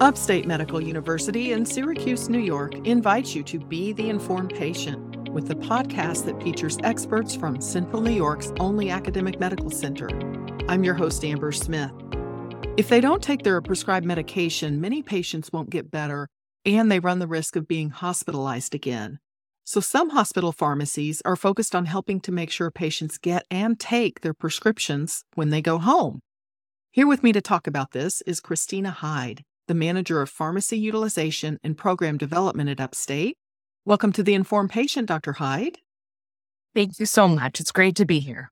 Upstate 0.00 0.44
Medical 0.44 0.80
University 0.80 1.52
in 1.52 1.64
Syracuse, 1.64 2.28
New 2.28 2.40
York 2.40 2.74
invites 2.84 3.34
you 3.34 3.44
to 3.44 3.60
be 3.60 3.92
the 3.92 4.08
informed 4.08 4.52
patient 4.52 5.30
with 5.30 5.46
the 5.46 5.54
podcast 5.54 6.24
that 6.24 6.42
features 6.42 6.78
experts 6.82 7.36
from 7.36 7.60
Central 7.60 8.02
New 8.02 8.10
York's 8.10 8.52
only 8.58 8.90
academic 8.90 9.38
medical 9.38 9.70
center. 9.70 10.08
I'm 10.68 10.82
your 10.82 10.94
host, 10.94 11.24
Amber 11.24 11.52
Smith. 11.52 11.92
If 12.76 12.88
they 12.88 13.00
don't 13.00 13.22
take 13.22 13.44
their 13.44 13.60
prescribed 13.62 14.04
medication, 14.04 14.80
many 14.80 15.00
patients 15.00 15.52
won't 15.52 15.70
get 15.70 15.92
better 15.92 16.28
and 16.64 16.90
they 16.90 16.98
run 16.98 17.20
the 17.20 17.28
risk 17.28 17.54
of 17.54 17.68
being 17.68 17.90
hospitalized 17.90 18.74
again. 18.74 19.20
So, 19.62 19.80
some 19.80 20.10
hospital 20.10 20.50
pharmacies 20.50 21.22
are 21.24 21.36
focused 21.36 21.74
on 21.74 21.86
helping 21.86 22.20
to 22.22 22.32
make 22.32 22.50
sure 22.50 22.70
patients 22.70 23.16
get 23.16 23.46
and 23.48 23.78
take 23.78 24.22
their 24.22 24.34
prescriptions 24.34 25.24
when 25.34 25.50
they 25.50 25.62
go 25.62 25.78
home. 25.78 26.20
Here 26.90 27.06
with 27.06 27.22
me 27.22 27.32
to 27.32 27.40
talk 27.40 27.66
about 27.66 27.92
this 27.92 28.22
is 28.22 28.40
Christina 28.40 28.90
Hyde, 28.90 29.42
the 29.66 29.74
manager 29.74 30.20
of 30.20 30.28
pharmacy 30.28 30.78
utilization 30.78 31.58
and 31.62 31.76
program 31.76 32.18
development 32.18 32.68
at 32.68 32.80
Upstate. 32.80 33.36
Welcome 33.86 34.12
to 34.12 34.22
the 34.22 34.34
Informed 34.34 34.70
Patient, 34.70 35.08
Dr. 35.08 35.34
Hyde. 35.34 35.78
Thank 36.74 36.98
you 36.98 37.06
so 37.06 37.28
much. 37.28 37.60
It's 37.60 37.72
great 37.72 37.96
to 37.96 38.04
be 38.04 38.18
here. 38.18 38.50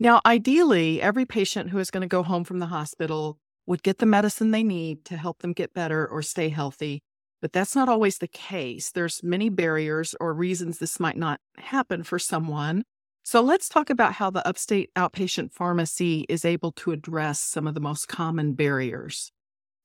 Now, 0.00 0.20
ideally, 0.26 1.00
every 1.00 1.24
patient 1.24 1.70
who 1.70 1.78
is 1.78 1.90
going 1.90 2.00
to 2.00 2.08
go 2.08 2.22
home 2.22 2.44
from 2.44 2.58
the 2.58 2.66
hospital 2.66 3.38
would 3.66 3.82
get 3.82 3.98
the 3.98 4.06
medicine 4.06 4.50
they 4.50 4.62
need 4.62 5.04
to 5.04 5.16
help 5.16 5.40
them 5.40 5.52
get 5.52 5.74
better 5.74 6.06
or 6.06 6.22
stay 6.22 6.48
healthy. 6.48 7.02
But 7.40 7.52
that's 7.52 7.76
not 7.76 7.88
always 7.88 8.18
the 8.18 8.28
case. 8.28 8.90
There's 8.90 9.22
many 9.22 9.48
barriers 9.50 10.16
or 10.18 10.34
reasons 10.34 10.78
this 10.78 10.98
might 10.98 11.16
not 11.16 11.38
happen 11.56 12.02
for 12.02 12.18
someone. 12.18 12.82
So 13.22 13.40
let's 13.40 13.68
talk 13.68 13.90
about 13.90 14.14
how 14.14 14.30
the 14.30 14.46
upstate 14.46 14.90
outpatient 14.96 15.52
pharmacy 15.52 16.24
is 16.28 16.44
able 16.44 16.72
to 16.72 16.90
address 16.90 17.40
some 17.40 17.66
of 17.66 17.74
the 17.74 17.80
most 17.80 18.08
common 18.08 18.54
barriers. 18.54 19.30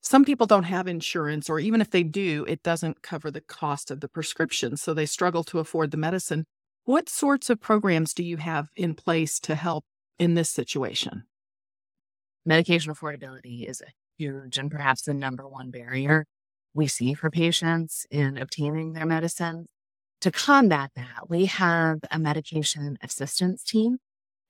Some 0.04 0.26
people 0.26 0.46
don't 0.46 0.64
have 0.64 0.86
insurance, 0.86 1.50
or 1.50 1.60
even 1.62 1.80
if 1.80 1.90
they 1.90 2.04
do, 2.04 2.46
it 2.48 2.62
doesn't 2.62 3.02
cover 3.02 3.32
the 3.32 3.40
cost 3.40 3.90
of 3.90 4.02
the 4.02 4.10
prescription, 4.10 4.76
so 4.76 4.94
they 4.94 5.06
struggle 5.06 5.46
to 5.46 5.60
afford 5.60 5.92
the 5.92 5.98
medicine. 5.98 6.46
What 6.84 7.08
sorts 7.08 7.50
of 7.50 7.62
programs 7.62 8.14
do 8.14 8.22
you 8.22 8.36
have 8.38 8.68
in 8.76 8.96
place 8.96 9.40
to 9.40 9.56
help 9.56 9.86
in 10.20 10.34
this 10.34 10.50
situation? 10.50 11.24
Medication 12.46 12.94
affordability 12.94 13.68
is 13.68 13.80
a 13.80 13.94
huge 14.18 14.58
and 14.58 14.70
perhaps 14.70 15.04
the 15.04 15.14
number 15.14 15.48
one 15.48 15.72
barrier 15.72 16.26
we 16.74 16.86
see 16.88 17.14
for 17.14 17.30
patients 17.30 18.06
in 18.12 18.38
obtaining 18.38 18.92
their 18.92 19.06
medicine. 19.06 19.68
To 20.20 20.32
combat 20.32 20.92
that, 20.98 21.30
we 21.30 21.46
have 21.46 22.00
a 22.12 22.20
medication 22.20 22.98
assistance 23.02 23.64
team, 23.64 24.00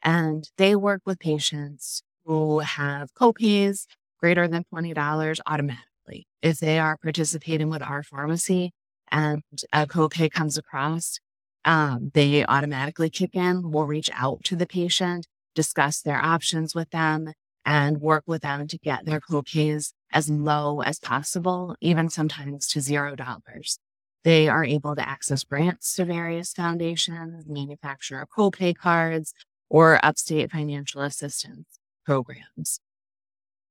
and 0.02 0.50
they 0.58 0.76
work 0.76 1.04
with 1.06 1.20
patients 1.20 2.02
who 2.26 2.60
have 2.60 3.14
copays 3.14 3.86
greater 4.24 4.48
than 4.48 4.64
$20 4.74 5.40
automatically. 5.46 6.26
If 6.42 6.60
they 6.60 6.80
are 6.80 6.96
participating 6.96 7.70
with 7.70 7.82
our 7.82 8.04
pharmacy 8.04 8.72
and 9.12 9.44
a 9.74 9.86
copay 9.86 10.32
comes 10.32 10.58
across, 10.58 11.20
um, 11.66 12.10
they 12.14 12.46
automatically 12.46 13.10
kick 13.10 13.36
in. 13.36 13.70
We'll 13.70 13.86
reach 13.86 14.10
out 14.14 14.46
to 14.46 14.56
the 14.56 14.66
patient, 14.66 15.28
discuss 15.56 16.02
their 16.02 16.24
options 16.24 16.74
with 16.74 16.90
them, 16.92 17.34
and 17.66 18.00
work 18.00 18.24
with 18.26 18.44
them 18.44 18.66
to 18.68 18.78
get 18.78 19.06
their 19.06 19.20
copays 19.20 19.92
as 20.14 20.30
low 20.30 20.80
as 20.80 21.00
possible, 21.00 21.76
even 21.82 22.10
sometimes 22.10 22.66
to 22.70 22.80
zero 22.80 23.18
dollars. 23.18 23.78
They 24.24 24.48
are 24.48 24.64
able 24.64 24.96
to 24.96 25.06
access 25.06 25.44
grants 25.44 25.96
to 25.96 26.06
various 26.06 26.54
foundations, 26.54 27.46
manufacturer 27.46 28.26
copay 28.38 28.74
cards, 28.74 29.34
or 29.70 30.00
upstate 30.02 30.50
financial 30.50 31.02
assistance 31.02 31.68
programs. 32.06 32.80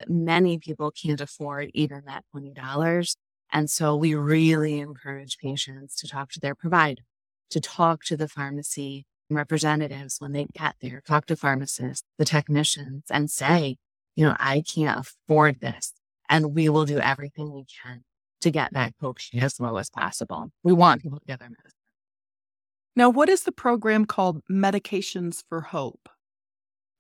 Many 0.08 0.58
people 0.58 0.91
can't 0.91 1.20
afford 1.20 1.70
even 1.75 2.03
that 2.06 2.25
$20. 2.34 3.17
And 3.53 3.69
so 3.69 3.95
we 3.95 4.14
really 4.14 4.78
encourage 4.78 5.39
patients 5.39 5.97
to 5.97 6.09
talk 6.09 6.31
to 6.33 6.41
their 6.41 6.55
provider, 6.55 7.03
to 7.50 7.61
talk 7.61 8.05
to 8.05 8.17
the 8.17 8.28
pharmacy 8.28 9.06
representatives 9.31 10.16
when 10.19 10.32
they 10.32 10.47
get 10.56 10.76
there, 10.81 11.03
talk 11.06 11.26
to 11.26 11.37
pharmacists, 11.37 12.06
the 12.19 12.25
technicians, 12.25 13.04
and 13.10 13.31
say, 13.31 13.76
you 14.16 14.26
know, 14.26 14.37
I 14.38 14.62
can't 14.62 15.00
afford 15.00 15.60
this. 15.60 15.93
And 16.28 16.55
we 16.55 16.69
will 16.69 16.87
do 16.87 16.99
everything 16.99 17.53
we 17.53 17.65
can 17.82 18.05
to 18.41 18.50
get 18.50 18.72
that 18.72 18.94
copay 19.00 19.43
as 19.43 19.60
low 19.60 19.76
as 19.76 19.91
possible. 19.91 20.50
We 20.62 20.72
want 20.72 21.03
people 21.03 21.19
to 21.19 21.26
get 21.26 21.38
their 21.38 21.50
medicine. 21.50 21.72
Now, 22.94 23.09
what 23.09 23.28
is 23.28 23.43
the 23.43 23.53
program 23.53 24.05
called 24.05 24.43
Medications 24.50 25.43
for 25.49 25.62
Hope? 25.62 26.09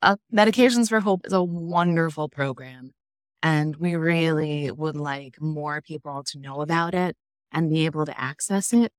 Uh, 0.00 0.16
Medications 0.34 0.88
for 0.88 1.00
Hope 1.00 1.26
is 1.26 1.32
a 1.32 1.42
wonderful 1.42 2.28
program. 2.28 2.92
And 3.42 3.76
we 3.76 3.96
really 3.96 4.70
would 4.70 4.96
like 4.96 5.40
more 5.40 5.80
people 5.80 6.22
to 6.28 6.38
know 6.38 6.60
about 6.60 6.94
it 6.94 7.16
and 7.50 7.70
be 7.70 7.84
able 7.86 8.06
to 8.06 8.20
access 8.20 8.72
it. 8.72 8.92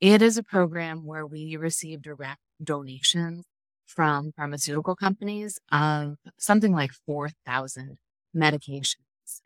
It 0.00 0.22
is 0.22 0.38
a 0.38 0.42
program 0.42 1.04
where 1.04 1.26
we 1.26 1.56
receive 1.56 2.02
direct 2.02 2.40
donations 2.62 3.44
from 3.86 4.32
pharmaceutical 4.36 4.94
companies 4.94 5.58
of 5.72 6.16
something 6.38 6.72
like 6.72 6.92
4,000 7.06 7.98
medications. 8.36 8.96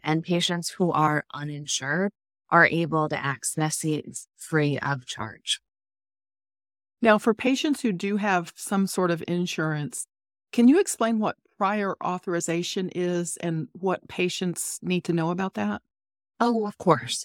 And 0.05 0.23
patients 0.23 0.71
who 0.71 0.93
are 0.93 1.25
uninsured 1.33 2.13
are 2.51 2.67
able 2.67 3.09
to 3.09 3.25
access 3.25 3.79
these 3.81 4.29
free 4.37 4.79
of 4.79 5.07
charge. 5.07 5.61
Now, 7.01 7.19
for 7.19 7.35
patients 7.35 7.81
who 7.81 7.93
do 7.93 8.19
have 8.19 8.53
some 8.55 8.87
sort 8.87 9.11
of 9.11 9.25
insurance, 9.27 10.07
can 10.53 10.69
you 10.69 10.79
explain 10.79 11.19
what 11.19 11.37
prior 11.63 11.95
authorization 12.03 12.89
is 12.93 13.37
and 13.37 13.69
what 13.71 14.09
patients 14.09 14.81
need 14.83 15.05
to 15.05 15.13
know 15.13 15.31
about 15.31 15.55
that? 15.55 15.81
Oh, 16.41 16.67
of 16.67 16.77
course. 16.77 17.25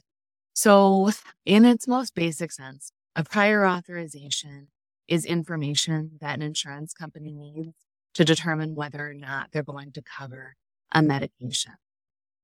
So, 0.54 1.10
in 1.44 1.66
its 1.66 1.88
most 1.88 2.14
basic 2.14 2.52
sense, 2.52 2.92
a 3.16 3.24
prior 3.24 3.66
authorization 3.66 4.68
is 5.08 5.26
information 5.26 6.20
that 6.22 6.36
an 6.36 6.44
insurance 6.44 6.94
company 6.94 7.34
needs 7.34 7.74
to 8.14 8.24
determine 8.24 8.76
whether 8.76 9.10
or 9.10 9.16
not 9.16 9.50
they're 9.52 9.64
going 9.64 9.92
to 9.94 10.04
cover 10.04 10.54
a 10.92 11.02
medication. 11.02 11.74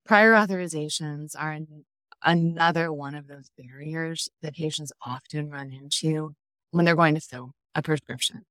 Prior 0.03 0.33
authorizations 0.33 1.35
are 1.37 1.51
an, 1.51 1.85
another 2.23 2.91
one 2.91 3.13
of 3.13 3.27
those 3.27 3.51
barriers 3.55 4.29
that 4.41 4.55
patients 4.55 4.91
often 5.05 5.51
run 5.51 5.71
into 5.71 6.33
when 6.71 6.85
they're 6.85 6.95
going 6.95 7.13
to 7.13 7.21
fill 7.21 7.51
a 7.75 7.83
prescription. 7.83 8.45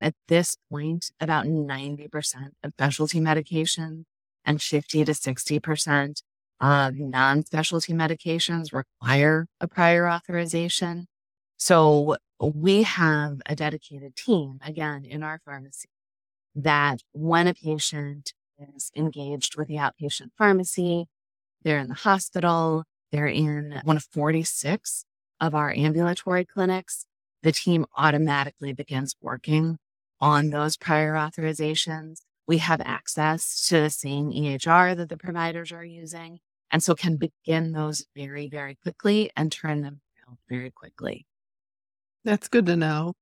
At 0.00 0.14
this 0.28 0.56
point, 0.70 1.10
about 1.20 1.46
90% 1.46 2.08
of 2.62 2.72
specialty 2.74 3.20
medications 3.20 4.04
and 4.44 4.60
50 4.60 5.04
to 5.04 5.12
60% 5.12 6.22
of 6.60 6.94
non 6.96 7.44
specialty 7.44 7.92
medications 7.92 8.72
require 8.72 9.46
a 9.60 9.68
prior 9.68 10.08
authorization. 10.08 11.06
So 11.56 12.16
we 12.40 12.82
have 12.82 13.40
a 13.46 13.54
dedicated 13.54 14.16
team, 14.16 14.58
again, 14.64 15.04
in 15.04 15.22
our 15.22 15.40
pharmacy 15.44 15.88
that 16.54 17.00
when 17.12 17.48
a 17.48 17.54
patient 17.54 18.32
is 18.74 18.90
engaged 18.96 19.56
with 19.56 19.68
the 19.68 19.76
outpatient 19.76 20.28
pharmacy, 20.38 21.06
they're 21.62 21.78
in 21.78 21.88
the 21.88 21.94
hospital, 21.94 22.84
they're 23.10 23.26
in 23.26 23.80
one 23.84 23.96
of 23.96 24.04
46 24.12 25.04
of 25.40 25.54
our 25.54 25.72
ambulatory 25.72 26.44
clinics, 26.44 27.06
the 27.42 27.52
team 27.52 27.84
automatically 27.96 28.72
begins 28.72 29.14
working 29.20 29.78
on 30.24 30.48
those 30.48 30.78
prior 30.78 31.12
authorizations. 31.12 32.20
We 32.48 32.56
have 32.56 32.80
access 32.80 33.66
to 33.68 33.82
the 33.82 33.90
same 33.90 34.30
EHR 34.30 34.96
that 34.96 35.10
the 35.10 35.18
providers 35.18 35.70
are 35.70 35.84
using, 35.84 36.38
and 36.70 36.82
so 36.82 36.94
can 36.94 37.18
begin 37.18 37.72
those 37.72 38.06
very, 38.16 38.48
very 38.48 38.74
quickly 38.82 39.30
and 39.36 39.52
turn 39.52 39.82
them 39.82 40.00
around 40.26 40.38
very 40.48 40.70
quickly. 40.70 41.26
That's 42.24 42.48
good 42.48 42.64
to 42.66 42.76
know. 42.76 43.12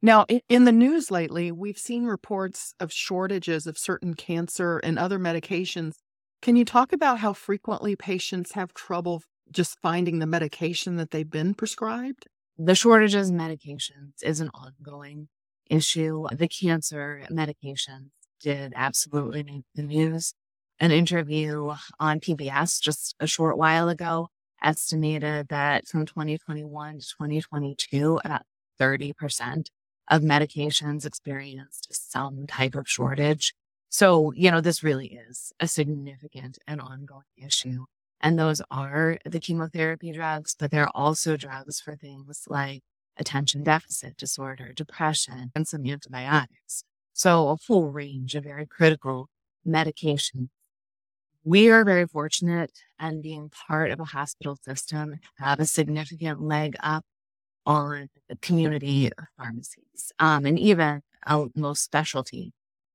Now, 0.00 0.26
in 0.48 0.64
the 0.64 0.70
news 0.70 1.10
lately, 1.10 1.50
we've 1.50 1.78
seen 1.78 2.04
reports 2.04 2.74
of 2.78 2.92
shortages 2.92 3.66
of 3.66 3.76
certain 3.76 4.14
cancer 4.14 4.78
and 4.78 4.96
other 4.96 5.18
medications. 5.18 5.94
Can 6.40 6.54
you 6.54 6.64
talk 6.64 6.92
about 6.92 7.18
how 7.18 7.32
frequently 7.32 7.96
patients 7.96 8.52
have 8.52 8.72
trouble 8.74 9.22
just 9.50 9.80
finding 9.82 10.20
the 10.20 10.26
medication 10.26 10.96
that 10.96 11.10
they've 11.10 11.28
been 11.28 11.54
prescribed? 11.54 12.28
The 12.56 12.76
shortages 12.76 13.32
medications 13.32 14.22
is 14.22 14.38
an 14.38 14.50
ongoing 14.54 15.26
issue. 15.70 16.26
The 16.32 16.48
cancer 16.48 17.22
medications 17.30 18.10
did 18.40 18.72
absolutely 18.76 19.42
make 19.42 19.64
the 19.74 19.82
news. 19.82 20.34
An 20.80 20.90
interview 20.90 21.72
on 22.00 22.20
PBS 22.20 22.80
just 22.80 23.14
a 23.20 23.26
short 23.26 23.56
while 23.56 23.88
ago 23.88 24.28
estimated 24.62 25.48
that 25.48 25.86
from 25.86 26.06
2021 26.06 26.98
to 26.98 27.06
2022, 27.06 28.20
about 28.24 28.42
30% 28.80 29.66
of 30.10 30.22
medications 30.22 31.06
experienced 31.06 31.88
some 31.90 32.46
type 32.46 32.74
of 32.74 32.88
shortage. 32.88 33.54
So, 33.88 34.32
you 34.32 34.50
know, 34.50 34.60
this 34.60 34.82
really 34.82 35.18
is 35.28 35.52
a 35.60 35.68
significant 35.68 36.58
and 36.66 36.80
ongoing 36.80 37.22
issue. 37.36 37.84
And 38.20 38.38
those 38.38 38.60
are 38.70 39.18
the 39.24 39.38
chemotherapy 39.38 40.10
drugs, 40.12 40.56
but 40.58 40.70
they're 40.70 40.94
also 40.94 41.36
drugs 41.36 41.80
for 41.80 41.94
things 41.94 42.44
like 42.48 42.82
attention 43.16 43.62
deficit 43.62 44.16
disorder, 44.16 44.72
depression, 44.74 45.50
and 45.54 45.66
some 45.66 45.86
antibiotics. 45.86 46.84
So 47.12 47.48
a 47.48 47.56
full 47.56 47.90
range 47.90 48.34
of 48.34 48.44
very 48.44 48.66
critical 48.66 49.28
medications 49.66 50.48
we 51.44 51.70
are 51.70 51.84
very 51.84 52.06
fortunate 52.06 52.72
and 52.98 53.22
being 53.22 53.50
part 53.50 53.90
of 53.90 54.00
a 54.00 54.04
hospital 54.04 54.56
system 54.56 55.16
have 55.38 55.60
a 55.60 55.66
significant 55.66 56.40
leg 56.40 56.74
up 56.82 57.04
on 57.66 58.08
the 58.28 58.36
community 58.36 59.06
of 59.06 59.24
pharmacies 59.36 60.12
um, 60.18 60.46
and 60.46 60.58
even 60.58 61.02
uh, 61.26 61.44
most 61.54 61.84
specialty 61.84 62.52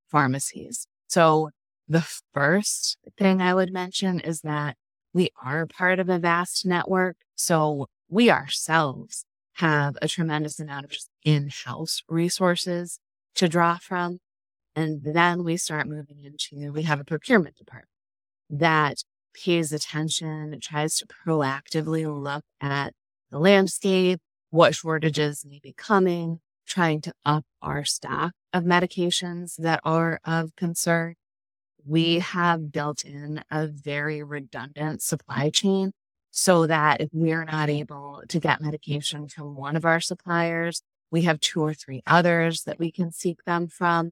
pharmacies. 0.10 0.88
So 1.08 1.52
the 1.88 2.08
first 2.34 2.98
thing 3.18 3.42
I 3.42 3.54
would 3.54 3.72
mention 3.72 4.20
is 4.20 4.42
that 4.42 4.76
we 5.14 5.30
are 5.44 5.68
part 5.68 6.00
of 6.00 6.10
a 6.10 6.20
vast 6.20 6.66
network. 6.66 7.18
So 7.36 7.88
we 8.10 8.32
ourselves 8.32 9.26
have 9.60 9.98
a 10.02 10.08
tremendous 10.08 10.60
amount 10.60 10.86
of 10.86 10.92
just 10.92 11.10
in-house 11.24 12.02
resources 12.08 13.00
to 13.36 13.50
draw 13.50 13.78
from. 13.78 14.20
And 14.76 15.02
then 15.04 15.44
we 15.44 15.58
start 15.58 15.88
moving 15.88 16.24
into, 16.24 16.72
we 16.72 16.84
have 16.84 17.02
a 17.02 17.06
procurement 17.06 17.58
department 17.58 17.90
that 18.50 19.04
pays 19.34 19.74
attention, 19.74 20.58
tries 20.62 20.96
to 20.98 21.08
proactively 21.08 22.06
look 22.08 22.44
at 22.62 22.94
the 23.32 23.40
landscape, 23.40 24.20
what 24.50 24.76
shortages 24.76 25.46
may 25.46 25.60
be 25.62 25.74
coming, 25.74 26.40
trying 26.66 27.02
to 27.02 27.14
up 27.26 27.44
our 27.62 27.84
stock 27.84 28.32
of 28.54 28.64
medications 28.64 29.56
that 29.58 29.82
are 29.84 30.20
of 30.24 30.56
concern. 30.56 31.16
We 31.86 32.20
have 32.20 32.72
built 32.72 33.04
in 33.04 33.44
a 33.52 33.68
very 33.68 34.24
redundant 34.24 35.02
supply 35.02 35.50
chain 35.50 35.92
so 36.32 36.68
that 36.68 37.02
if 37.02 37.10
we're 37.12 37.46
not 37.46 37.70
able 37.70 38.22
to 38.28 38.40
get 38.40 38.62
medication 38.62 39.28
from 39.28 39.56
one 39.56 39.76
of 39.76 39.86
our 39.86 40.00
suppliers, 40.00 40.82
we 41.12 41.24
have 41.24 41.40
two 41.40 41.62
or 41.62 41.74
three 41.74 42.02
others 42.06 42.64
that 42.64 42.80
we 42.80 42.92
can 42.92 43.12
seek 43.12 43.44
them 43.46 43.68
from. 43.68 44.12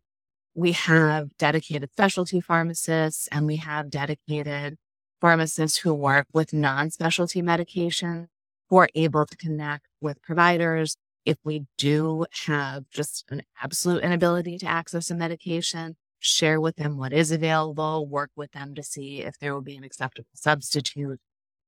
We 0.56 0.72
have 0.72 1.38
dedicated 1.38 1.92
specialty 1.92 2.42
pharmacists 2.42 3.28
and 3.32 3.46
we 3.46 3.58
have 3.58 3.92
dedicated 3.92 4.78
pharmacists 5.22 5.80
who 5.80 5.94
work 5.94 6.28
with 6.34 6.54
non-specialty 6.54 7.42
medication 7.42 8.30
who 8.70 8.78
are 8.78 8.90
able 8.96 9.26
to 9.26 9.38
connect 9.38 9.86
with 10.02 10.22
providers. 10.22 10.98
If 11.26 11.38
we 11.44 11.66
do 11.78 12.26
have 12.46 12.86
just 12.90 13.26
an 13.30 13.44
absolute 13.62 14.04
inability 14.04 14.58
to 14.60 14.66
access 14.66 15.12
a 15.12 15.16
medication, 15.16 15.96
share 16.20 16.60
with 16.60 16.78
them 16.78 16.98
what 16.98 17.14
is 17.14 17.32
available, 17.32 18.08
work 18.08 18.32
with 18.36 18.52
them 18.52 18.74
to 18.76 18.84
see 18.84 19.22
if 19.22 19.38
there 19.40 19.54
will 19.54 19.62
be 19.62 19.78
an 19.78 19.84
acceptable 19.84 20.30
substitute. 20.34 21.20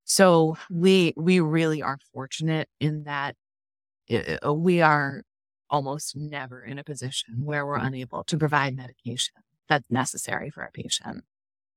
So 0.09 0.57
we, 0.71 1.13
we 1.15 1.39
really 1.39 1.83
are 1.83 1.99
fortunate 2.11 2.67
in 2.79 3.03
that 3.03 3.35
uh, 4.11 4.51
we 4.51 4.81
are 4.81 5.21
almost 5.69 6.17
never 6.17 6.63
in 6.63 6.79
a 6.79 6.83
position 6.83 7.41
where 7.43 7.63
we're 7.63 7.77
unable 7.77 8.23
to 8.23 8.35
provide 8.35 8.75
medication 8.75 9.35
that's 9.69 9.85
necessary 9.91 10.49
for 10.49 10.63
a 10.63 10.71
patient. 10.71 11.23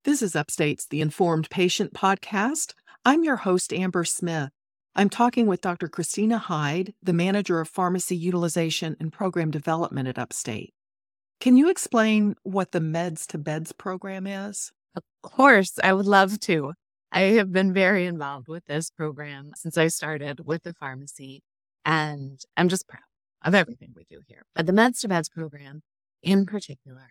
This 0.04 0.22
is 0.22 0.34
Upstate's 0.34 0.86
The 0.86 1.02
Informed 1.02 1.50
Patient 1.50 1.92
podcast. 1.92 2.72
I'm 3.04 3.22
your 3.22 3.36
host, 3.36 3.70
Amber 3.70 4.02
Smith. 4.04 4.48
I'm 4.96 5.10
talking 5.10 5.46
with 5.46 5.60
Dr. 5.60 5.88
Christina 5.88 6.38
Hyde, 6.38 6.94
the 7.02 7.12
manager 7.12 7.60
of 7.60 7.68
pharmacy 7.68 8.16
utilization 8.16 8.96
and 8.98 9.12
program 9.12 9.50
development 9.50 10.08
at 10.08 10.18
Upstate. 10.18 10.72
Can 11.38 11.58
you 11.58 11.68
explain 11.68 12.36
what 12.44 12.72
the 12.72 12.80
Meds 12.80 13.26
to 13.26 13.36
Beds 13.36 13.72
program 13.72 14.26
is? 14.26 14.72
Of 14.96 15.02
course, 15.22 15.78
I 15.84 15.92
would 15.92 16.06
love 16.06 16.40
to. 16.40 16.72
I 17.14 17.20
have 17.34 17.52
been 17.52 17.74
very 17.74 18.06
involved 18.06 18.48
with 18.48 18.64
this 18.64 18.90
program 18.90 19.52
since 19.54 19.76
I 19.76 19.88
started 19.88 20.46
with 20.46 20.62
the 20.62 20.72
pharmacy, 20.72 21.42
and 21.84 22.40
I'm 22.56 22.70
just 22.70 22.88
proud 22.88 23.02
of 23.44 23.54
everything 23.54 23.92
we 23.94 24.06
do 24.10 24.22
here. 24.26 24.46
But 24.54 24.64
the 24.64 24.72
Meds 24.72 25.00
to 25.00 25.08
Beds 25.08 25.28
program 25.28 25.82
in 26.22 26.46
particular 26.46 27.08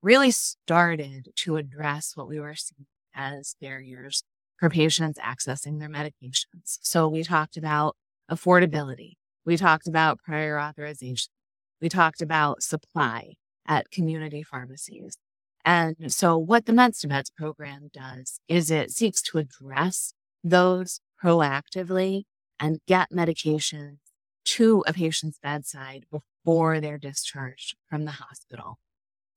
really 0.00 0.30
started 0.30 1.30
to 1.34 1.56
address 1.56 2.12
what 2.14 2.28
we 2.28 2.38
were 2.38 2.54
seeing 2.54 2.86
as 3.14 3.56
barriers 3.60 4.22
for 4.58 4.70
patients 4.70 5.18
accessing 5.18 5.80
their 5.80 5.88
medications. 5.88 6.78
So 6.82 7.08
we 7.08 7.24
talked 7.24 7.56
about 7.56 7.96
affordability. 8.30 9.14
We 9.44 9.56
talked 9.56 9.88
about 9.88 10.20
prior 10.24 10.60
authorization. 10.60 11.32
We 11.80 11.88
talked 11.88 12.22
about 12.22 12.62
supply 12.62 13.34
at 13.66 13.90
community 13.90 14.44
pharmacies. 14.44 15.16
And 15.64 16.12
so 16.12 16.36
what 16.36 16.66
the 16.66 16.72
Meds 16.72 17.00
to 17.00 17.08
Beds 17.08 17.30
program 17.30 17.90
does 17.92 18.40
is 18.48 18.70
it 18.70 18.90
seeks 18.90 19.22
to 19.22 19.38
address 19.38 20.14
those 20.42 21.00
proactively 21.22 22.24
and 22.58 22.80
get 22.86 23.10
medications 23.12 23.98
to 24.44 24.82
a 24.86 24.92
patient's 24.92 25.38
bedside 25.38 26.04
before 26.10 26.80
they're 26.80 26.98
discharged 26.98 27.76
from 27.88 28.04
the 28.04 28.12
hospital. 28.12 28.78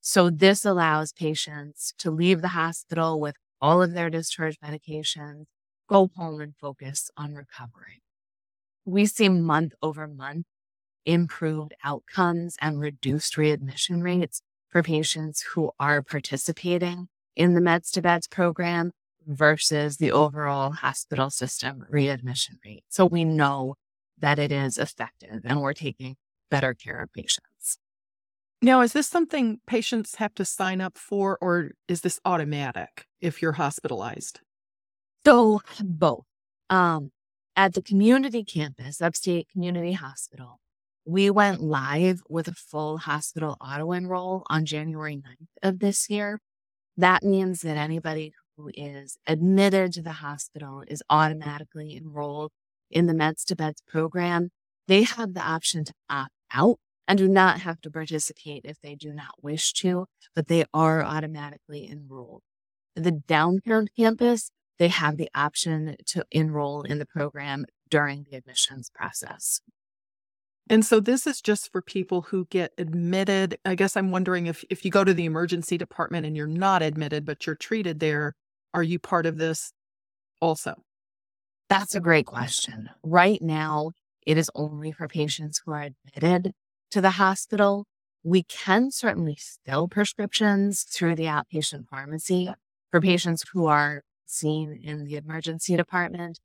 So 0.02 0.30
this 0.30 0.66
allows 0.66 1.14
patients 1.14 1.94
to 2.00 2.12
leave 2.12 2.42
the 2.42 2.50
hospital 2.50 3.20
with 3.20 3.36
all 3.62 3.82
of 3.82 3.94
their 3.94 4.10
discharge 4.10 4.60
medications, 4.60 5.46
go 5.88 6.10
home 6.16 6.42
and 6.42 6.56
focus 6.56 7.10
on 7.16 7.34
recovering. 7.34 8.00
We 8.84 9.06
see 9.06 9.30
month 9.30 9.74
over 9.82 10.08
month 10.08 10.46
improved 11.06 11.74
outcomes 11.84 12.58
and 12.62 12.80
reduced 12.80 13.38
readmission 13.38 14.02
rates 14.02 14.42
for 14.76 14.84
patients 14.84 15.42
who 15.54 15.72
are 15.80 16.02
participating 16.02 17.08
in 17.34 17.54
the 17.54 17.62
Meds 17.62 17.92
to 17.92 18.02
Beds 18.02 18.28
program 18.28 18.92
versus 19.26 19.96
the 19.96 20.12
overall 20.12 20.74
hospital 20.74 21.30
system 21.30 21.86
readmission 21.90 22.60
rate. 22.66 22.84
So 22.90 23.06
we 23.06 23.24
know 23.24 23.76
that 24.18 24.38
it 24.38 24.52
is 24.52 24.78
effective 24.78 25.44
and 25.46 25.62
we're 25.62 25.72
taking 25.72 26.18
better 26.52 26.74
care 26.74 27.02
of 27.02 27.14
patients. 27.14 27.78
Now, 28.62 28.82
is 28.82 28.92
this 28.92 29.08
something 29.08 29.62
patients 29.66 30.16
have 30.16 30.36
to 30.36 30.44
sign 30.44 30.82
up 30.82 30.98
for, 30.98 31.38
or 31.40 31.72
is 31.88 32.02
this 32.02 32.20
automatic 32.26 33.06
if 33.22 33.42
you're 33.42 33.54
hospitalized? 33.54 34.42
So, 35.26 35.62
both. 35.82 36.26
Um, 36.70 37.12
at 37.56 37.76
the 37.76 37.82
community 37.82 38.44
campus, 38.44 39.02
Upstate 39.02 39.48
Community 39.48 39.94
Hospital, 39.94 40.60
we 41.06 41.30
went 41.30 41.62
live 41.62 42.22
with 42.28 42.48
a 42.48 42.54
full 42.54 42.98
hospital 42.98 43.58
auto 43.62 43.92
enroll 43.92 44.44
on 44.50 44.66
January 44.66 45.16
9th 45.16 45.48
of 45.62 45.80
this 45.80 46.10
year. 46.10 46.40
That 46.98 47.24
means 47.24 47.62
that 47.62 47.78
anybody 47.78 48.34
who 48.58 48.72
is 48.74 49.18
admitted 49.28 49.94
to 49.94 50.02
the 50.02 50.14
hospital 50.14 50.84
is 50.88 51.04
automatically 51.10 51.96
enrolled 51.96 52.52
in 52.90 53.06
the 53.06 53.14
Meds 53.14 53.44
to 53.46 53.56
Beds 53.56 53.82
program. 53.88 54.50
They 54.88 55.04
have 55.04 55.34
the 55.34 55.42
option 55.42 55.86
to 55.86 55.94
opt 56.10 56.34
out 56.52 56.78
and 57.08 57.20
do 57.20 57.28
not 57.28 57.62
have 57.62 57.82
to 57.82 57.92
participate 57.92 58.62
if 58.66 58.80
they 58.82 58.96
do 58.96 59.14
not 59.14 59.44
wish 59.44 59.74
to, 59.74 60.08
but 60.34 60.48
they 60.48 60.66
are 60.74 61.04
automatically 61.04 61.88
enrolled. 61.88 62.42
The 62.96 63.12
downtown 63.12 63.88
campus, 63.96 64.50
they 64.80 64.88
have 64.88 65.18
the 65.18 65.30
option 65.36 65.98
to 66.08 66.26
enroll 66.32 66.82
in 66.82 66.98
the 66.98 67.06
program 67.06 67.66
during 67.90 68.26
the 68.30 68.38
admissions 68.38 68.90
process. 68.90 69.62
And 70.70 70.84
so 70.84 71.00
this 71.00 71.28
is 71.28 71.42
just 71.42 71.72
for 71.72 71.82
people 71.82 72.24
who 72.24 72.46
get 72.46 72.74
admitted. 72.78 73.58
I 73.66 73.76
guess 73.76 73.96
I'm 73.96 74.12
wondering 74.12 74.48
if 74.48 74.64
if 74.70 74.84
you 74.84 74.92
go 74.92 75.04
to 75.04 75.14
the 75.14 75.26
emergency 75.26 75.78
department 75.78 76.26
and 76.26 76.36
you're 76.36 76.48
not 76.48 76.82
admitted 76.82 77.26
but 77.26 77.46
you're 77.46 77.56
treated 77.56 78.00
there, 78.00 78.34
are 78.74 78.84
you 78.84 78.98
part 79.00 79.26
of 79.26 79.38
this 79.38 79.72
also? 80.42 80.76
That's 81.70 81.96
a 81.96 82.00
great 82.00 82.26
question. 82.26 82.90
Right 83.04 83.42
now, 83.42 83.92
it 84.26 84.38
is 84.38 84.50
only 84.56 84.92
for 84.92 85.08
patients 85.08 85.62
who 85.64 85.72
are 85.72 85.90
admitted 86.16 86.54
to 86.92 87.02
the 87.02 87.12
hospital, 87.12 87.86
we 88.24 88.44
can 88.44 88.90
certainly 88.92 89.38
fill 89.66 89.88
prescriptions 89.88 90.84
through 90.84 91.16
the 91.16 91.26
outpatient 91.26 91.88
pharmacy 91.90 92.52
for 92.92 93.02
patients 93.02 93.44
who 93.54 93.68
are 93.68 94.04
seen 94.26 94.80
in 94.84 95.06
the 95.06 95.16
emergency 95.16 95.76
department. 95.76 96.40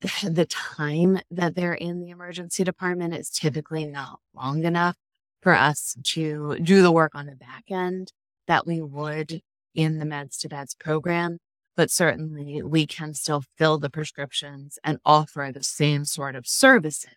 The 0.22 0.46
time 0.46 1.20
that 1.30 1.54
they're 1.54 1.74
in 1.74 2.00
the 2.00 2.10
emergency 2.10 2.64
department 2.64 3.14
is 3.14 3.30
typically 3.30 3.86
not 3.86 4.20
long 4.34 4.64
enough 4.64 4.96
for 5.40 5.54
us 5.54 5.96
to 6.02 6.58
do 6.62 6.82
the 6.82 6.92
work 6.92 7.14
on 7.14 7.26
the 7.26 7.36
back 7.36 7.64
end 7.70 8.12
that 8.46 8.66
we 8.66 8.80
would 8.82 9.42
in 9.74 9.98
the 9.98 10.04
Meds 10.04 10.38
to 10.40 10.48
Beds 10.48 10.74
program. 10.74 11.38
But 11.76 11.90
certainly 11.90 12.62
we 12.62 12.86
can 12.86 13.14
still 13.14 13.44
fill 13.58 13.78
the 13.78 13.90
prescriptions 13.90 14.78
and 14.82 14.98
offer 15.04 15.50
the 15.52 15.62
same 15.62 16.04
sort 16.04 16.34
of 16.34 16.46
services 16.46 17.10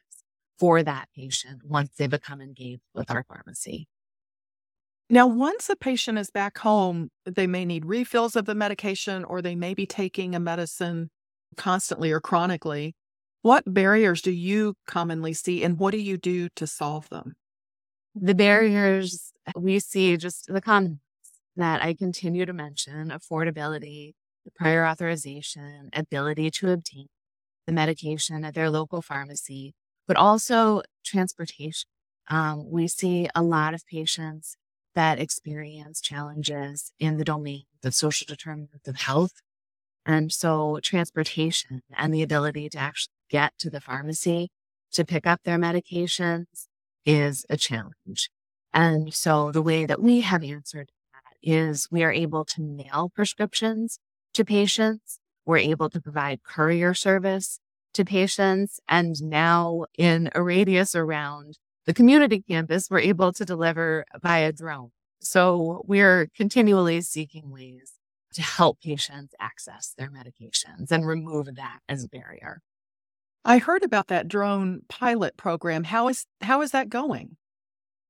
for 0.58 0.84
that 0.84 1.08
patient 1.16 1.62
once 1.64 1.92
they 1.98 2.08
become 2.08 2.42
engaged 2.42 2.82
with 2.94 3.10
our 3.10 3.24
pharmacy. 3.24 3.88
Now, 5.10 5.26
once 5.26 5.70
a 5.70 5.76
patient 5.76 6.20
is 6.20 6.30
back 6.30 6.60
home, 6.60 7.10
they 7.26 7.48
may 7.48 7.66
need 7.66 7.86
refills 7.86 8.36
of 8.36 8.46
the 8.46 8.54
medication 8.54 9.24
or 9.24 9.42
they 9.42 9.56
may 9.56 9.74
be 9.74 9.88
taking 9.88 10.36
a 10.36 10.40
medicine 10.40 11.10
constantly 11.58 12.12
or 12.12 12.20
chronically. 12.20 12.96
What 13.42 13.64
barriers 13.74 14.22
do 14.22 14.32
you 14.32 14.76
commonly 14.86 15.34
see 15.34 15.64
and 15.64 15.80
what 15.80 15.92
do 15.92 16.00
you 16.00 16.18
do 16.18 16.50
to 16.56 16.68
solve 16.68 17.10
them? 17.10 17.36
The 18.16 18.36
barriers 18.36 19.32
we 19.56 19.80
see 19.80 20.18
just 20.18 20.48
the 20.48 20.62
common 20.62 21.00
that 21.56 21.84
I 21.84 21.94
continue 21.94 22.46
to 22.46 22.54
mention 22.54 23.10
affordability, 23.10 24.14
the 24.46 24.52
prior 24.56 24.86
authorization, 24.86 25.90
ability 25.94 26.52
to 26.52 26.72
obtain 26.72 27.08
the 27.66 27.74
medication 27.74 28.44
at 28.46 28.56
their 28.56 28.70
local 28.70 29.02
pharmacy, 29.02 29.74
but 30.08 30.18
also 30.18 30.82
transportation. 31.04 31.90
Um, 32.30 32.70
we 32.70 32.88
see 32.88 33.28
a 33.36 33.42
lot 33.42 33.74
of 33.74 33.86
patients 33.88 34.56
that 34.96 35.20
experience 35.20 36.02
challenges 36.02 36.92
in 37.00 37.18
the 37.18 37.24
domain 37.24 37.64
of 37.84 37.94
social 37.94 38.26
determinants 38.26 38.88
of 38.88 38.98
health. 38.98 39.34
And 40.06 40.32
so 40.32 40.80
transportation 40.82 41.82
and 41.96 42.14
the 42.14 42.24
ability 42.24 42.70
to 42.70 42.78
actually 42.78 43.14
get 43.30 43.54
to 43.60 43.70
the 43.70 43.82
pharmacy 43.82 44.50
to 44.92 45.06
pick 45.06 45.28
up 45.28 45.42
their 45.44 45.58
medications 45.58 46.68
is 47.06 47.46
a 47.50 47.58
challenge. 47.58 48.30
And 48.74 49.14
so 49.14 49.52
the 49.52 49.62
way 49.62 49.86
that 49.86 50.02
we 50.02 50.22
have 50.22 50.44
answered 50.44 50.92
that 51.14 51.38
is 51.42 51.88
we 51.92 52.04
are 52.04 52.12
able 52.12 52.46
to 52.46 52.62
mail 52.62 53.12
prescriptions 53.14 54.00
to 54.34 54.46
patients. 54.46 55.20
We're 55.46 55.58
able 55.58 55.90
to 55.90 56.02
provide 56.02 56.44
courier 56.44 56.94
service 56.94 57.60
to 57.94 58.06
patients. 58.06 58.80
And 58.88 59.22
now 59.24 59.86
in 59.98 60.30
a 60.36 60.44
radius 60.44 60.96
around 60.96 61.58
the 61.86 61.94
community 61.94 62.44
campus, 62.48 62.90
we're 62.90 63.00
able 63.00 63.34
to 63.34 63.46
deliver 63.46 64.06
via 64.22 64.52
drone. 64.52 64.92
So 65.20 65.84
we're 65.86 66.30
continually 66.36 67.02
seeking 67.02 67.50
ways 67.50 67.99
to 68.34 68.42
help 68.42 68.82
patients 68.82 69.34
access 69.40 69.94
their 69.98 70.10
medications 70.10 70.92
and 70.92 71.06
remove 71.08 71.56
that 71.56 71.80
as 71.88 72.04
a 72.04 72.10
barrier. 72.10 72.62
I 73.46 73.58
heard 73.58 73.84
about 73.84 74.08
that 74.08 74.28
drone 74.28 74.82
pilot 74.90 75.38
program. 75.38 75.86
How 75.86 76.08
is 76.10 76.26
how 76.42 76.62
is 76.62 76.72
that 76.72 76.90
going? 76.90 77.38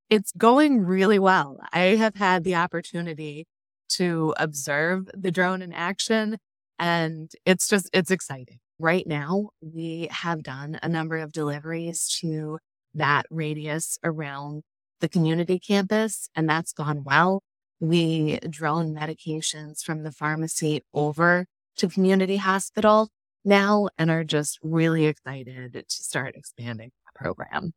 It's 0.09 0.31
going 0.37 0.81
really 0.81 1.19
well. 1.19 1.59
I 1.71 1.95
have 1.95 2.15
had 2.15 2.43
the 2.43 2.55
opportunity 2.55 3.45
to 3.89 4.33
observe 4.37 5.07
the 5.13 5.31
drone 5.31 5.61
in 5.61 5.71
action 5.71 6.37
and 6.79 7.31
it's 7.45 7.67
just 7.67 7.89
it's 7.93 8.11
exciting. 8.11 8.59
Right 8.79 9.05
now, 9.05 9.49
we 9.61 10.07
have 10.09 10.41
done 10.41 10.79
a 10.81 10.87
number 10.87 11.17
of 11.17 11.33
deliveries 11.33 12.07
to 12.21 12.59
that 12.93 13.25
radius 13.29 13.99
around 14.03 14.63
the 15.01 15.09
community 15.09 15.59
campus, 15.59 16.29
and 16.35 16.49
that's 16.49 16.71
gone 16.73 17.03
well. 17.03 17.43
We 17.79 18.39
drone 18.49 18.93
medications 18.93 19.81
from 19.83 20.03
the 20.03 20.11
pharmacy 20.11 20.83
over 20.93 21.45
to 21.77 21.87
community 21.87 22.37
hospital 22.37 23.09
now 23.45 23.89
and 23.97 24.11
are 24.11 24.23
just 24.23 24.59
really 24.61 25.05
excited 25.05 25.73
to 25.73 25.83
start 25.87 26.35
expanding 26.35 26.91
the 27.05 27.19
program. 27.19 27.71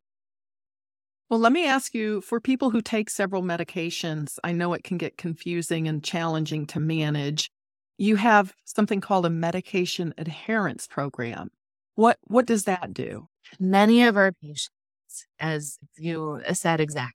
Well, 1.29 1.39
let 1.39 1.53
me 1.53 1.65
ask 1.65 1.93
you 1.93 2.21
for 2.21 2.39
people 2.39 2.69
who 2.69 2.81
take 2.81 3.09
several 3.09 3.41
medications, 3.41 4.37
I 4.43 4.51
know 4.51 4.73
it 4.73 4.83
can 4.83 4.97
get 4.97 5.17
confusing 5.17 5.87
and 5.87 6.03
challenging 6.03 6.67
to 6.67 6.79
manage 6.79 7.49
you 7.97 8.15
have 8.15 8.53
something 8.65 9.01
called 9.01 9.25
a 9.25 9.29
medication 9.29 10.13
adherence 10.17 10.87
program. 10.87 11.49
What 11.95 12.17
what 12.23 12.45
does 12.45 12.63
that 12.65 12.93
do? 12.93 13.27
Many 13.59 14.03
of 14.03 14.17
our 14.17 14.31
patients, 14.31 14.71
as 15.39 15.77
you 15.97 16.41
said 16.53 16.79
exactly, 16.79 17.13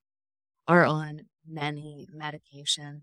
are 0.68 0.84
on 0.84 1.22
many 1.48 2.06
medications 2.14 3.02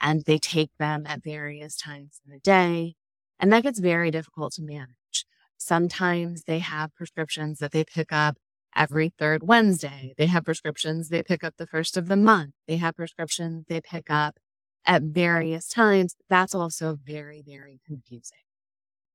and 0.00 0.24
they 0.24 0.38
take 0.38 0.70
them 0.78 1.04
at 1.06 1.22
various 1.22 1.76
times 1.76 2.20
in 2.24 2.32
the 2.32 2.38
day. 2.38 2.94
And 3.38 3.52
that 3.52 3.62
gets 3.62 3.78
very 3.78 4.10
difficult 4.10 4.52
to 4.54 4.62
manage. 4.62 5.26
Sometimes 5.56 6.44
they 6.44 6.58
have 6.58 6.94
prescriptions 6.94 7.58
that 7.58 7.72
they 7.72 7.84
pick 7.84 8.12
up 8.12 8.36
every 8.74 9.12
third 9.18 9.42
Wednesday. 9.42 10.14
They 10.18 10.26
have 10.26 10.44
prescriptions 10.44 11.08
they 11.08 11.22
pick 11.22 11.42
up 11.42 11.54
the 11.56 11.66
first 11.66 11.96
of 11.96 12.08
the 12.08 12.16
month. 12.16 12.52
They 12.68 12.76
have 12.76 12.96
prescriptions 12.96 13.64
they 13.68 13.80
pick 13.80 14.10
up 14.10 14.38
at 14.86 15.02
various 15.02 15.68
times, 15.68 16.14
that's 16.30 16.54
also 16.54 16.96
very, 17.04 17.42
very 17.46 17.80
confusing. 17.86 18.38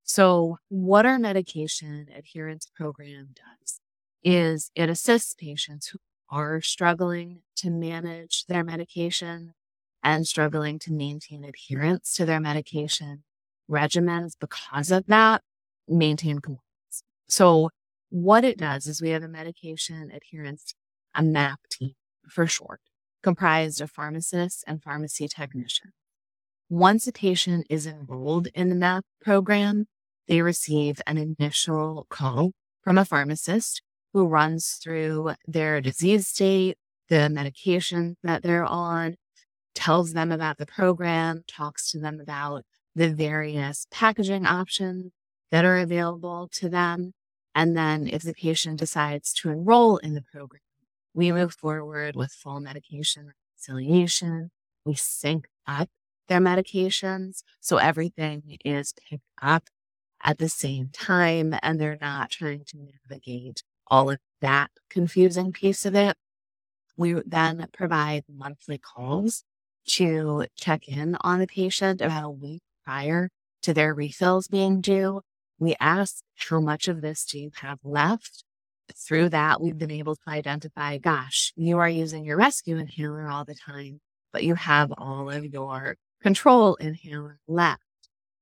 So 0.03 0.57
what 0.67 1.05
our 1.05 1.17
medication 1.17 2.07
adherence 2.15 2.67
program 2.75 3.29
does 3.35 3.79
is 4.23 4.71
it 4.75 4.89
assists 4.89 5.33
patients 5.33 5.87
who 5.87 5.99
are 6.31 6.61
struggling 6.61 7.41
to 7.57 7.69
manage 7.69 8.45
their 8.45 8.63
medication 8.63 9.53
and 10.01 10.25
struggling 10.25 10.79
to 10.79 10.91
maintain 10.91 11.43
adherence 11.43 12.13
to 12.15 12.25
their 12.25 12.39
medication 12.39 13.23
regimens 13.69 14.33
because 14.39 14.91
of 14.91 15.05
that, 15.07 15.41
maintain 15.87 16.39
compliance. 16.39 17.03
So 17.27 17.69
what 18.09 18.43
it 18.43 18.57
does 18.57 18.87
is 18.87 19.01
we 19.01 19.09
have 19.09 19.23
a 19.23 19.27
medication 19.27 20.11
adherence, 20.11 20.73
a 21.13 21.21
MAP 21.21 21.59
team 21.69 21.93
for 22.27 22.47
short 22.47 22.81
comprised 23.21 23.81
of 23.81 23.91
pharmacists 23.91 24.63
and 24.65 24.81
pharmacy 24.81 25.27
technicians. 25.27 25.93
Once 26.69 27.05
a 27.05 27.11
patient 27.11 27.67
is 27.69 27.85
enrolled 27.85 28.47
in 28.55 28.69
the 28.69 28.75
MAP 28.75 29.03
program, 29.21 29.85
they 30.27 30.41
receive 30.41 31.01
an 31.05 31.17
initial 31.17 32.07
call 32.09 32.51
from 32.81 32.97
a 32.97 33.05
pharmacist 33.05 33.81
who 34.13 34.27
runs 34.27 34.79
through 34.83 35.33
their 35.47 35.81
disease 35.81 36.27
state, 36.27 36.77
the 37.09 37.29
medication 37.29 38.17
that 38.23 38.43
they're 38.43 38.65
on, 38.65 39.15
tells 39.73 40.13
them 40.13 40.31
about 40.31 40.57
the 40.57 40.65
program, 40.65 41.43
talks 41.47 41.91
to 41.91 41.99
them 41.99 42.19
about 42.19 42.63
the 42.95 43.13
various 43.13 43.87
packaging 43.91 44.45
options 44.45 45.11
that 45.49 45.65
are 45.65 45.77
available 45.77 46.49
to 46.53 46.69
them. 46.69 47.13
And 47.53 47.75
then 47.75 48.07
if 48.07 48.23
the 48.23 48.33
patient 48.33 48.79
decides 48.79 49.33
to 49.33 49.49
enroll 49.49 49.97
in 49.97 50.13
the 50.13 50.21
program, 50.21 50.61
we 51.13 51.31
move 51.31 51.53
forward 51.53 52.15
with 52.15 52.31
full 52.31 52.59
medication 52.59 53.27
reconciliation. 53.27 54.51
We 54.85 54.95
sync 54.95 55.47
up 55.67 55.89
their 56.27 56.39
medications. 56.39 57.43
So 57.59 57.77
everything 57.77 58.57
is 58.63 58.93
picked 59.09 59.23
up 59.41 59.65
at 60.23 60.37
the 60.37 60.49
same 60.49 60.89
time 60.93 61.53
and 61.61 61.79
they're 61.79 61.97
not 61.99 62.29
trying 62.29 62.63
to 62.67 62.77
navigate 62.77 63.63
all 63.91 64.09
of 64.09 64.17
that 64.41 64.71
confusing 64.89 65.51
piece 65.51 65.85
of 65.85 65.93
it. 65.93 66.17
We 66.97 67.21
then 67.25 67.67
provide 67.73 68.23
monthly 68.27 68.79
calls 68.79 69.43
to 69.89 70.47
check 70.55 70.87
in 70.87 71.17
on 71.21 71.39
the 71.39 71.47
patient 71.47 72.01
about 72.01 72.23
a 72.23 72.29
week 72.29 72.63
prior 72.83 73.29
to 73.61 73.73
their 73.73 73.93
refills 73.93 74.47
being 74.47 74.81
due. 74.81 75.21
We 75.59 75.75
ask 75.79 76.23
how 76.49 76.59
much 76.59 76.87
of 76.87 77.01
this 77.01 77.25
do 77.25 77.39
you 77.39 77.51
have 77.61 77.77
left? 77.83 78.43
through 78.97 79.29
that, 79.29 79.61
we've 79.61 79.77
been 79.77 79.91
able 79.91 80.15
to 80.15 80.29
identify, 80.29 80.97
gosh, 80.97 81.53
you 81.55 81.77
are 81.77 81.89
using 81.89 82.25
your 82.25 82.37
rescue 82.37 82.77
inhaler 82.77 83.29
all 83.29 83.45
the 83.45 83.55
time, 83.55 83.99
but 84.33 84.43
you 84.43 84.55
have 84.55 84.91
all 84.97 85.29
of 85.29 85.45
your 85.45 85.95
control 86.21 86.75
inhaler 86.75 87.39
left. 87.47 87.81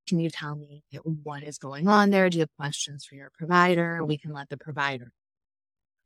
Can 0.07 0.19
you 0.19 0.29
tell 0.29 0.55
me 0.55 0.83
what 1.23 1.43
is 1.43 1.57
going 1.57 1.87
on 1.87 2.09
there? 2.09 2.29
Do 2.29 2.37
you 2.37 2.41
have 2.41 2.55
questions 2.57 3.05
for 3.05 3.15
your 3.15 3.29
provider? 3.37 4.03
We 4.03 4.17
can 4.17 4.33
let 4.33 4.49
the 4.49 4.57
provider. 4.57 5.11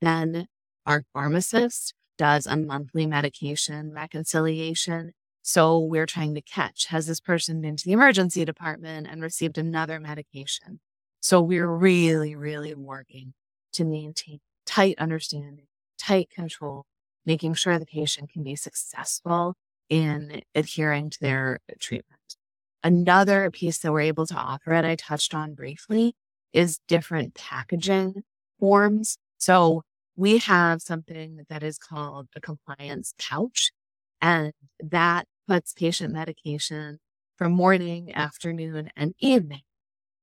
Then 0.04 0.48
our 0.86 1.06
pharmacist 1.14 1.94
does 2.18 2.46
a 2.46 2.58
monthly 2.58 3.06
medication 3.06 3.94
reconciliation. 3.94 5.14
So 5.42 5.80
we're 5.80 6.06
trying 6.06 6.36
to 6.36 6.42
catch, 6.42 6.88
has 6.88 7.08
this 7.08 7.20
person 7.20 7.62
been 7.62 7.78
to 7.78 7.86
the 7.86 7.94
emergency 7.94 8.46
department 8.46 9.08
and 9.10 9.22
received 9.22 9.58
another 9.58 10.00
medication? 10.00 10.80
So 11.22 11.42
we're 11.42 11.68
really, 11.68 12.36
really 12.36 12.76
working 12.76 13.34
to 13.74 13.86
maintain 13.86 14.40
tight 14.66 14.96
understanding, 15.00 15.68
tight 15.98 16.30
control, 16.30 16.86
making 17.26 17.54
sure 17.54 17.80
the 17.80 17.86
patient 17.86 18.30
can 18.30 18.44
be 18.44 18.56
successful 18.56 19.56
in 19.90 20.42
adhering 20.54 21.12
to 21.12 21.20
their 21.22 21.60
treatment. 21.80 22.36
Another 22.84 23.50
piece 23.52 23.78
that 23.80 23.92
we're 23.94 24.02
able 24.02 24.26
to 24.28 24.36
offer, 24.36 24.74
and 24.74 24.86
I 24.86 24.96
touched 24.96 25.34
on 25.34 25.54
briefly, 25.54 26.14
is 26.52 26.80
different 26.90 27.36
packaging 27.36 28.24
forms. 28.60 29.18
So 29.38 29.84
we 30.16 30.38
have 30.40 30.82
something 30.82 31.46
that 31.50 31.64
is 31.64 31.78
called 31.78 32.28
a 32.36 32.42
compliance 32.42 33.14
pouch, 33.20 33.72
and 34.22 34.54
that 34.80 35.28
puts 35.48 35.74
patient 35.74 36.14
medication 36.14 37.00
for 37.38 37.50
morning, 37.50 38.14
afternoon, 38.14 38.90
and 38.96 39.14
evening 39.20 39.62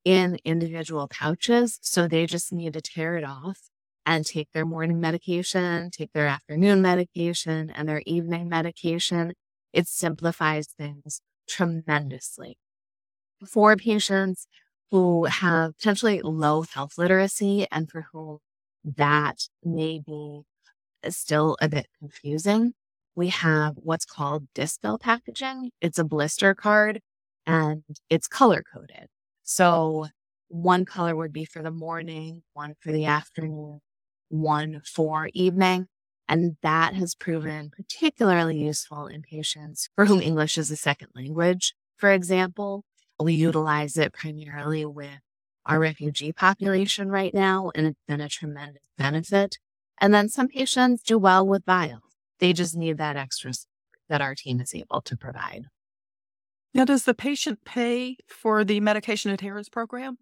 in 0.04 0.38
individual 0.44 1.08
pouches. 1.08 1.78
So 1.82 2.08
they 2.08 2.26
just 2.26 2.52
need 2.52 2.72
to 2.74 2.80
tear 2.80 3.16
it 3.16 3.24
off 3.24 3.58
and 4.06 4.24
take 4.24 4.50
their 4.52 4.64
morning 4.64 5.00
medication, 5.00 5.90
take 5.90 6.12
their 6.12 6.26
afternoon 6.26 6.82
medication, 6.82 7.70
and 7.70 7.88
their 7.88 8.02
evening 8.06 8.48
medication. 8.48 9.34
It 9.72 9.86
simplifies 9.88 10.68
things 10.68 11.20
tremendously. 11.48 12.58
For 13.46 13.76
patients 13.76 14.46
who 14.90 15.24
have 15.24 15.76
potentially 15.76 16.20
low 16.22 16.62
health 16.62 16.94
literacy 16.98 17.66
and 17.70 17.90
for 17.90 18.06
whom 18.12 18.38
that 18.84 19.48
may 19.64 20.00
be 20.04 20.42
uh, 21.04 21.10
still 21.10 21.56
a 21.60 21.68
bit 21.68 21.86
confusing, 21.98 22.74
we 23.14 23.28
have 23.28 23.74
what's 23.76 24.04
called 24.04 24.46
Dispill 24.54 25.00
packaging. 25.00 25.70
It's 25.80 25.98
a 25.98 26.04
blister 26.04 26.54
card 26.54 27.00
and 27.46 27.82
it's 28.08 28.28
color 28.28 28.62
coded. 28.62 29.06
So 29.42 30.06
one 30.48 30.84
color 30.84 31.16
would 31.16 31.32
be 31.32 31.44
for 31.44 31.62
the 31.62 31.70
morning, 31.70 32.42
one 32.54 32.74
for 32.80 32.92
the 32.92 33.06
afternoon, 33.06 33.80
one 34.28 34.80
for 34.84 35.28
evening. 35.34 35.86
And 36.28 36.56
that 36.62 36.94
has 36.94 37.14
proven 37.16 37.70
particularly 37.76 38.58
useful 38.58 39.08
in 39.08 39.22
patients 39.22 39.88
for 39.96 40.06
whom 40.06 40.20
English 40.20 40.56
is 40.56 40.70
a 40.70 40.76
second 40.76 41.08
language. 41.14 41.74
For 41.96 42.12
example, 42.12 42.84
we 43.18 43.34
utilize 43.34 43.96
it 43.96 44.12
primarily 44.12 44.84
with 44.84 45.18
our 45.66 45.78
refugee 45.78 46.32
population 46.32 47.10
right 47.10 47.34
now, 47.34 47.70
and 47.74 47.86
it's 47.86 48.00
been 48.08 48.20
a 48.20 48.28
tremendous 48.28 48.82
benefit. 48.96 49.58
And 50.00 50.14
then 50.14 50.28
some 50.28 50.48
patients 50.48 51.02
do 51.02 51.18
well 51.18 51.46
with 51.46 51.64
vials. 51.64 52.02
They 52.38 52.52
just 52.52 52.76
need 52.76 52.98
that 52.98 53.16
extra. 53.16 53.52
that 54.08 54.20
our 54.20 54.34
team 54.34 54.60
is 54.60 54.74
able 54.74 55.00
to 55.02 55.16
provide. 55.16 55.66
Now, 56.72 56.84
does 56.84 57.04
the 57.04 57.14
patient 57.14 57.64
pay 57.64 58.16
for 58.26 58.64
the 58.64 58.80
medication 58.80 59.30
adherence 59.30 59.68
program? 59.68 60.18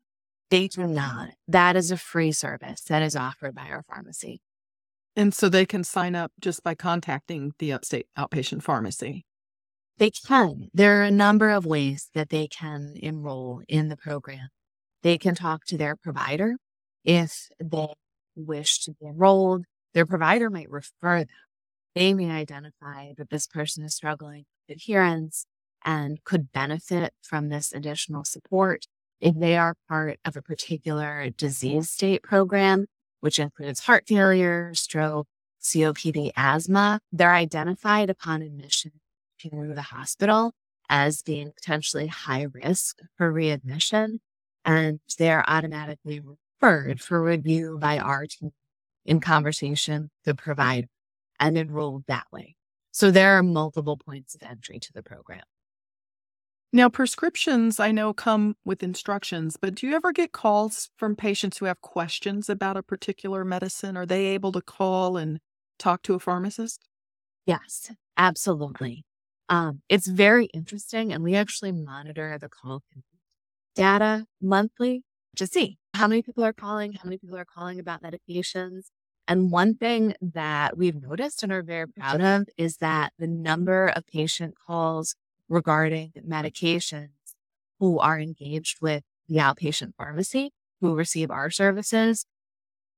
They 0.51 0.69
do 0.69 0.87
not. 0.87 1.31
That 1.47 1.77
is 1.77 1.91
a 1.91 1.97
free 1.97 2.33
service 2.33 2.81
that 2.83 3.03
is 3.03 3.15
offered 3.15 3.55
by 3.55 3.69
our 3.69 3.83
pharmacy. 3.83 4.41
And 5.15 5.35
so 5.35 5.49
they 5.49 5.67
can 5.67 5.85
sign 5.85 6.15
up 6.15 6.33
just 6.41 6.63
by 6.63 6.75
contacting 6.75 7.53
the 7.59 7.73
upstate 7.73 8.07
outpatient 8.17 8.63
pharmacy. 8.63 9.27
They 9.99 10.11
can. 10.11 10.69
There 10.73 11.01
are 11.01 11.05
a 11.05 11.11
number 11.11 11.51
of 11.51 11.67
ways 11.67 12.09
that 12.15 12.31
they 12.31 12.47
can 12.47 12.95
enroll 12.97 13.63
in 13.69 13.89
the 13.89 13.97
program. 13.97 14.49
They 15.03 15.19
can 15.19 15.35
talk 15.35 15.65
to 15.67 15.77
their 15.77 15.97
provider 15.97 16.57
if 17.05 17.49
they 17.61 17.95
wish 18.37 18.81
to 18.81 18.93
be 18.93 19.07
enrolled. 19.07 19.65
Their 19.95 20.07
provider 20.07 20.51
might 20.51 20.71
refer 20.71 21.21
them. 21.21 21.29
They 21.95 22.15
may 22.15 22.31
identify 22.31 23.13
that 23.17 23.31
this 23.31 23.47
person 23.47 23.85
is 23.85 23.95
struggling 23.95 24.45
with 24.69 24.77
adherence 24.77 25.47
and 25.85 26.23
could 26.25 26.53
benefit 26.53 27.13
from 27.23 27.49
this 27.49 27.73
additional 27.73 28.25
support 28.25 28.87
if 29.21 29.35
they 29.39 29.57
are 29.57 29.75
part 29.89 30.19
of 30.25 30.37
a 30.37 30.43
particular 30.43 31.31
disease 31.31 31.91
state 31.91 32.23
program, 32.23 32.87
which 33.21 33.39
includes 33.39 33.81
heart 33.81 34.05
failure, 34.07 34.73
stroke, 34.75 35.27
COPD, 35.61 36.31
asthma. 36.37 37.01
They're 37.11 37.35
identified 37.35 38.11
upon 38.11 38.43
admission 38.43 38.93
to 39.41 39.73
the 39.75 39.83
hospital 39.83 40.53
as 40.89 41.23
being 41.23 41.53
potentially 41.53 42.07
high 42.07 42.47
risk 42.53 42.99
for 43.17 43.33
readmission, 43.33 44.21
and 44.69 45.01
they're 45.19 45.49
automatically 45.49 46.21
referred 46.21 47.01
for 47.01 47.23
review 47.23 47.79
by 47.81 47.99
our 47.99 48.27
team 48.27 48.51
in 49.07 49.19
conversation 49.19 50.11
to 50.27 50.35
provide 50.35 50.89
and 51.41 51.57
enrolled 51.57 52.05
that 52.07 52.27
way. 52.31 52.55
So 52.91 53.11
there 53.11 53.39
are 53.39 53.43
multiple 53.43 53.97
points 53.97 54.35
of 54.35 54.43
entry 54.43 54.79
to 54.79 54.93
the 54.93 55.03
program. 55.03 55.43
Now, 56.71 56.91
prescriptions 56.91 57.81
I 57.81 57.93
know 57.93 58.13
come 58.13 58.57
with 58.63 58.83
instructions, 58.83 59.57
but 59.59 59.75
do 59.75 59.87
you 59.87 59.97
ever 59.97 60.13
get 60.13 60.33
calls 60.33 60.91
from 60.99 61.17
patients 61.17 61.57
who 61.57 61.65
have 61.65 61.81
questions 61.81 62.51
about 62.51 62.77
a 62.77 62.83
particular 62.83 63.47
medicine? 63.47 63.97
Are 63.97 64.05
they 64.05 64.27
able 64.27 64.53
to 64.53 64.61
call 64.61 65.17
and 65.17 65.39
talk 65.79 66.03
to 66.03 66.15
a 66.15 66.19
pharmacist? 66.21 66.87
Yes, 67.47 67.91
absolutely. 68.19 69.07
Um, 69.49 69.81
it's 69.89 70.09
very 70.09 70.45
interesting, 70.53 71.11
and 71.11 71.25
we 71.25 71.35
actually 71.35 71.73
monitor 71.73 72.37
the 72.39 72.51
call 72.51 72.83
data 73.79 74.27
monthly 74.43 75.05
to 75.37 75.47
see 75.47 75.79
how 75.95 76.09
many 76.09 76.21
people 76.21 76.45
are 76.45 76.53
calling, 76.53 76.95
how 76.95 77.05
many 77.05 77.17
people 77.17 77.39
are 77.39 77.45
calling 77.45 77.79
about 77.79 78.03
medications. 78.03 78.87
And 79.29 79.53
one 79.53 79.75
thing 79.75 80.15
that 80.21 80.77
we've 80.77 81.01
noticed 81.01 81.45
and 81.45 81.53
are 81.53 81.63
very 81.63 81.87
proud 81.87 82.21
of 82.21 82.49
is 82.57 82.79
that 82.79 83.13
the 83.19 83.29
number 83.29 83.87
of 83.87 84.05
patient 84.07 84.55
calls 84.67 85.15
regarding 85.49 86.13
medications 86.29 87.11
who 87.79 88.01
are 88.01 88.19
engaged 88.19 88.79
with 88.83 89.05
the 89.29 89.37
outpatient 89.37 89.93
pharmacy 89.97 90.51
who 90.81 90.95
receive 90.95 91.31
our 91.31 91.51
services, 91.51 92.27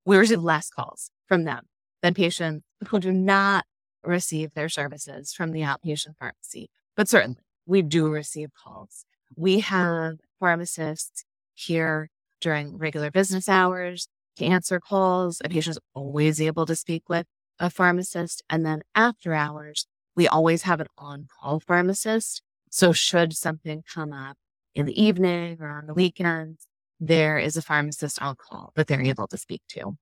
we 0.06 0.16
receive 0.16 0.42
less 0.42 0.70
calls 0.70 1.10
from 1.26 1.44
them 1.44 1.66
than 2.02 2.14
patients 2.14 2.64
who 2.88 2.98
do 2.98 3.12
not 3.12 3.66
receive 4.02 4.54
their 4.54 4.70
services 4.70 5.34
from 5.34 5.52
the 5.52 5.60
outpatient 5.60 6.16
pharmacy. 6.18 6.70
But 6.96 7.08
certainly, 7.08 7.42
we 7.66 7.82
do 7.82 8.08
receive 8.08 8.48
calls. 8.54 9.04
We 9.36 9.60
have 9.60 10.16
pharmacists 10.40 11.24
here 11.54 12.08
during 12.40 12.78
regular 12.78 13.10
business 13.10 13.48
hours 13.48 14.08
to 14.36 14.44
answer 14.44 14.80
calls. 14.80 15.40
A 15.44 15.48
patient 15.48 15.76
is 15.76 15.80
always 15.94 16.40
able 16.40 16.66
to 16.66 16.74
speak 16.74 17.08
with 17.08 17.26
a 17.58 17.70
pharmacist. 17.70 18.42
And 18.50 18.66
then 18.66 18.80
after 18.94 19.34
hours, 19.34 19.86
we 20.16 20.26
always 20.26 20.62
have 20.62 20.80
an 20.80 20.88
on 20.98 21.28
call 21.40 21.60
pharmacist. 21.60 22.42
So, 22.70 22.92
should 22.92 23.34
something 23.34 23.82
come 23.92 24.12
up 24.12 24.36
in 24.74 24.86
the 24.86 25.00
evening 25.00 25.58
or 25.60 25.68
on 25.68 25.86
the 25.86 25.94
weekends, 25.94 26.66
there 27.00 27.38
is 27.38 27.56
a 27.56 27.62
pharmacist 27.62 28.20
on 28.22 28.36
call 28.36 28.72
that 28.76 28.86
they're 28.86 29.02
able 29.02 29.26
to 29.28 29.36
speak 29.36 29.62
to. 29.68 29.96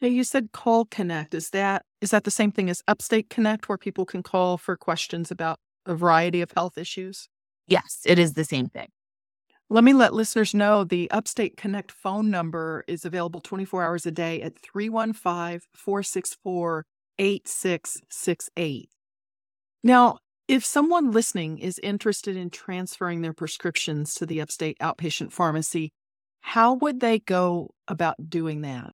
Hey, 0.00 0.08
you 0.08 0.24
said 0.24 0.52
call 0.52 0.84
connect. 0.84 1.34
Is 1.34 1.50
that 1.50 1.82
is 2.00 2.10
that 2.10 2.24
the 2.24 2.30
same 2.30 2.52
thing 2.52 2.68
as 2.68 2.82
Upstate 2.86 3.30
Connect 3.30 3.68
where 3.68 3.78
people 3.78 4.04
can 4.04 4.22
call 4.22 4.58
for 4.58 4.76
questions 4.76 5.30
about 5.30 5.58
a 5.86 5.94
variety 5.94 6.42
of 6.42 6.52
health 6.52 6.76
issues? 6.76 7.28
Yes, 7.66 8.00
it 8.04 8.18
is 8.18 8.34
the 8.34 8.44
same 8.44 8.68
thing. 8.68 8.88
Let 9.68 9.82
me 9.82 9.94
let 9.94 10.14
listeners 10.14 10.54
know 10.54 10.84
the 10.84 11.10
Upstate 11.10 11.56
Connect 11.56 11.90
phone 11.90 12.30
number 12.30 12.84
is 12.86 13.04
available 13.04 13.40
24 13.40 13.82
hours 13.82 14.06
a 14.06 14.12
day 14.12 14.40
at 14.40 14.56
315 14.56 15.60
464 15.74 16.86
8668. 17.18 18.88
Now, 19.82 20.18
if 20.46 20.64
someone 20.64 21.10
listening 21.10 21.58
is 21.58 21.80
interested 21.80 22.36
in 22.36 22.50
transferring 22.50 23.22
their 23.22 23.32
prescriptions 23.32 24.14
to 24.14 24.26
the 24.26 24.40
Upstate 24.40 24.78
Outpatient 24.78 25.32
Pharmacy, 25.32 25.92
how 26.42 26.74
would 26.74 27.00
they 27.00 27.18
go 27.18 27.70
about 27.88 28.30
doing 28.30 28.60
that? 28.60 28.92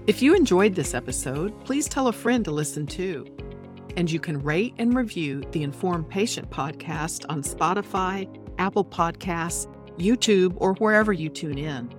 If 0.07 0.21
you 0.21 0.35
enjoyed 0.35 0.75
this 0.75 0.93
episode, 0.93 1.65
please 1.65 1.89
tell 1.89 2.09
a 2.09 2.13
friend 2.13 2.45
to 2.45 2.51
listen 2.51 2.85
too. 2.85 3.25
And 3.97 4.11
you 4.11 4.19
can 4.19 4.39
rate 4.39 4.75
and 4.77 4.95
review 4.95 5.41
the 5.51 5.63
Informed 5.63 6.09
Patient 6.09 6.47
podcast 6.51 7.25
on 7.27 7.41
Spotify, 7.41 8.29
Apple 8.59 8.85
Podcasts, 8.85 9.65
YouTube, 9.97 10.53
or 10.57 10.75
wherever 10.75 11.11
you 11.11 11.29
tune 11.29 11.57
in. 11.57 11.91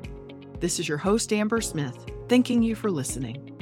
This 0.61 0.79
is 0.79 0.89
your 0.89 0.99
host, 0.99 1.33
Amber 1.33 1.61
Smith, 1.61 1.97
thanking 2.29 2.63
you 2.63 2.77
for 2.77 2.93
listening. 2.93 3.56